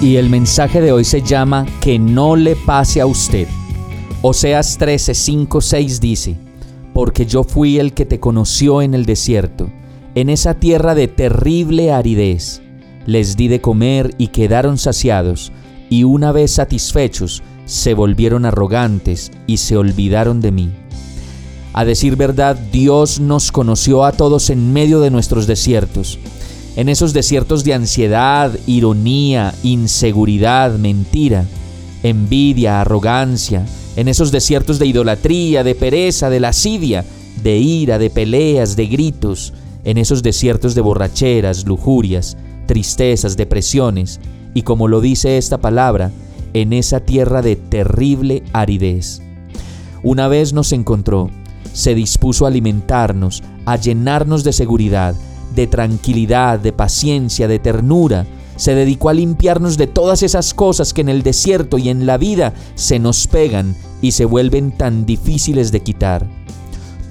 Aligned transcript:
Y 0.00 0.16
el 0.16 0.28
mensaje 0.28 0.80
de 0.80 0.92
hoy 0.92 1.04
se 1.04 1.22
llama 1.22 1.66
Que 1.80 1.98
no 1.98 2.36
le 2.36 2.54
pase 2.54 3.00
a 3.00 3.06
usted. 3.06 3.48
Oseas 4.22 4.76
13, 4.78 5.14
5, 5.14 5.60
6 5.60 6.00
dice, 6.00 6.36
Porque 6.92 7.26
yo 7.26 7.44
fui 7.44 7.78
el 7.78 7.94
que 7.94 8.04
te 8.04 8.20
conoció 8.20 8.82
en 8.82 8.94
el 8.94 9.06
desierto 9.06 9.70
en 10.16 10.30
esa 10.30 10.54
tierra 10.54 10.94
de 10.94 11.08
terrible 11.08 11.92
aridez. 11.92 12.62
Les 13.04 13.36
di 13.36 13.48
de 13.48 13.60
comer 13.60 14.14
y 14.16 14.28
quedaron 14.28 14.78
saciados, 14.78 15.52
y 15.90 16.04
una 16.04 16.32
vez 16.32 16.52
satisfechos, 16.52 17.42
se 17.66 17.92
volvieron 17.92 18.46
arrogantes 18.46 19.30
y 19.46 19.58
se 19.58 19.76
olvidaron 19.76 20.40
de 20.40 20.52
mí. 20.52 20.72
A 21.74 21.84
decir 21.84 22.16
verdad, 22.16 22.56
Dios 22.72 23.20
nos 23.20 23.52
conoció 23.52 24.04
a 24.04 24.12
todos 24.12 24.48
en 24.48 24.72
medio 24.72 25.00
de 25.00 25.10
nuestros 25.10 25.46
desiertos, 25.46 26.18
en 26.76 26.90
esos 26.90 27.14
desiertos 27.14 27.64
de 27.64 27.74
ansiedad, 27.74 28.52
ironía, 28.66 29.54
inseguridad, 29.62 30.78
mentira, 30.78 31.46
envidia, 32.02 32.82
arrogancia, 32.82 33.64
en 33.96 34.08
esos 34.08 34.30
desiertos 34.30 34.78
de 34.78 34.86
idolatría, 34.86 35.64
de 35.64 35.74
pereza, 35.74 36.28
de 36.28 36.38
lascivia, 36.38 37.04
de 37.42 37.56
ira, 37.56 37.98
de 37.98 38.10
peleas, 38.10 38.76
de 38.76 38.86
gritos, 38.86 39.54
en 39.84 39.96
esos 39.96 40.22
desiertos 40.22 40.74
de 40.74 40.82
borracheras, 40.82 41.64
lujurias, 41.64 42.36
tristezas, 42.66 43.38
depresiones, 43.38 44.20
y 44.52 44.62
como 44.62 44.86
lo 44.86 45.00
dice 45.00 45.38
esta 45.38 45.58
palabra, 45.58 46.12
en 46.52 46.74
esa 46.74 47.00
tierra 47.00 47.40
de 47.40 47.56
terrible 47.56 48.42
aridez. 48.52 49.22
Una 50.02 50.28
vez 50.28 50.52
nos 50.52 50.72
encontró, 50.72 51.30
se 51.72 51.94
dispuso 51.94 52.44
a 52.44 52.48
alimentarnos, 52.48 53.42
a 53.64 53.76
llenarnos 53.76 54.44
de 54.44 54.52
seguridad, 54.52 55.14
de 55.56 55.66
tranquilidad, 55.66 56.60
de 56.60 56.72
paciencia, 56.72 57.48
de 57.48 57.58
ternura, 57.58 58.26
se 58.56 58.74
dedicó 58.74 59.08
a 59.08 59.14
limpiarnos 59.14 59.76
de 59.76 59.86
todas 59.86 60.22
esas 60.22 60.54
cosas 60.54 60.94
que 60.94 61.00
en 61.00 61.08
el 61.08 61.22
desierto 61.22 61.78
y 61.78 61.88
en 61.88 62.06
la 62.06 62.18
vida 62.18 62.54
se 62.74 62.98
nos 62.98 63.26
pegan 63.26 63.74
y 64.00 64.12
se 64.12 64.24
vuelven 64.24 64.70
tan 64.70 65.06
difíciles 65.06 65.72
de 65.72 65.80
quitar. 65.80 66.26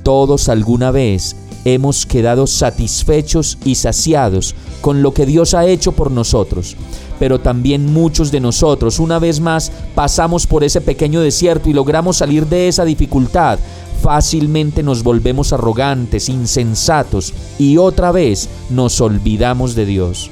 Todos 0.04 0.50
alguna 0.50 0.92
vez 0.92 1.36
hemos 1.66 2.06
quedado 2.06 2.46
satisfechos 2.46 3.58
y 3.66 3.76
saciados 3.76 4.56
con 4.82 5.02
lo 5.02 5.14
que 5.14 5.26
Dios 5.26 5.56
ha 5.56 5.66
hecho 5.66 5.92
por 5.92 6.12
nosotros. 6.12 6.76
Pero 7.18 7.40
también 7.40 7.92
muchos 7.92 8.32
de 8.32 8.40
nosotros, 8.40 9.00
una 9.00 9.20
vez 9.20 9.40
más, 9.40 9.72
pasamos 9.96 10.46
por 10.46 10.64
ese 10.64 10.82
pequeño 10.82 11.22
desierto 11.22 11.70
y 11.70 11.74
logramos 11.74 12.18
salir 12.18 12.46
de 12.46 12.68
esa 12.68 12.86
dificultad. 12.86 13.58
Fácilmente 14.02 14.84
nos 14.84 15.04
volvemos 15.04 15.54
arrogantes, 15.54 16.30
insensatos 16.30 17.34
y 17.58 17.78
otra 17.78 18.12
vez 18.12 18.50
nos 18.70 19.02
olvidamos 19.02 19.76
de 19.76 19.86
Dios. 19.86 20.30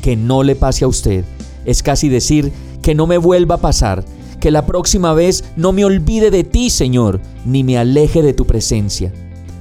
Que 0.00 0.16
no 0.16 0.42
le 0.42 0.54
pase 0.54 0.84
a 0.84 0.88
usted. 0.88 1.24
Es 1.64 1.82
casi 1.82 2.08
decir 2.08 2.52
que 2.82 2.94
no 2.94 3.06
me 3.06 3.18
vuelva 3.18 3.56
a 3.56 3.60
pasar 3.60 4.04
que 4.40 4.50
la 4.50 4.66
próxima 4.66 5.12
vez 5.14 5.44
no 5.56 5.72
me 5.72 5.84
olvide 5.84 6.30
de 6.30 6.44
ti, 6.44 6.70
Señor, 6.70 7.20
ni 7.44 7.64
me 7.64 7.78
aleje 7.78 8.22
de 8.22 8.32
tu 8.32 8.46
presencia. 8.46 9.12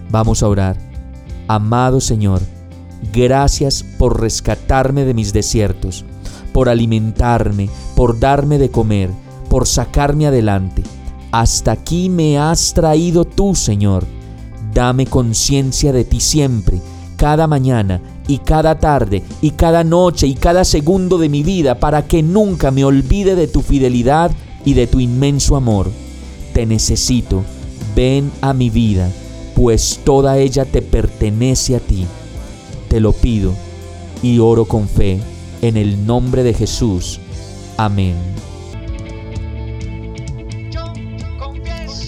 Vamos 0.09 0.43
a 0.43 0.47
orar. 0.47 0.77
Amado 1.47 2.01
Señor, 2.01 2.41
gracias 3.13 3.83
por 3.97 4.21
rescatarme 4.21 5.05
de 5.05 5.13
mis 5.13 5.33
desiertos, 5.33 6.05
por 6.53 6.69
alimentarme, 6.69 7.69
por 7.95 8.19
darme 8.19 8.57
de 8.57 8.69
comer, 8.69 9.09
por 9.49 9.65
sacarme 9.67 10.27
adelante. 10.27 10.83
Hasta 11.31 11.73
aquí 11.73 12.09
me 12.09 12.37
has 12.37 12.73
traído 12.73 13.25
tú, 13.25 13.55
Señor. 13.55 14.05
Dame 14.73 15.05
conciencia 15.05 15.91
de 15.91 16.03
ti 16.03 16.19
siempre, 16.19 16.79
cada 17.15 17.47
mañana 17.47 18.01
y 18.27 18.39
cada 18.39 18.79
tarde 18.79 19.23
y 19.41 19.51
cada 19.51 19.83
noche 19.83 20.27
y 20.27 20.35
cada 20.35 20.63
segundo 20.63 21.17
de 21.17 21.29
mi 21.29 21.43
vida 21.43 21.79
para 21.79 22.05
que 22.05 22.21
nunca 22.21 22.71
me 22.71 22.83
olvide 22.83 23.35
de 23.35 23.47
tu 23.47 23.61
fidelidad 23.61 24.31
y 24.65 24.73
de 24.73 24.87
tu 24.87 24.99
inmenso 24.99 25.55
amor. 25.55 25.89
Te 26.53 26.65
necesito. 26.65 27.43
Ven 27.95 28.31
a 28.41 28.53
mi 28.53 28.69
vida 28.69 29.09
pues 29.57 30.01
toda 30.03 30.37
ella 30.37 30.65
te 30.65 30.83
pertenece 30.83 31.75
a 31.75 31.79
ti. 31.79 32.05
Te 32.89 32.99
lo 32.99 33.11
pido 33.11 33.53
y 34.21 34.37
oro 34.37 34.65
con 34.65 34.87
fe 34.87 35.19
en 35.63 35.77
el 35.77 36.05
nombre 36.05 36.43
de 36.43 36.53
Jesús. 36.53 37.19
Amén. 37.75 38.13